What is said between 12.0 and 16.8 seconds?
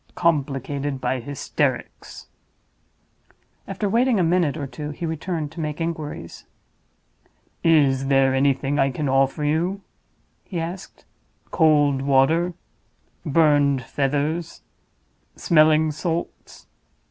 water? burned feathers? smelling salts?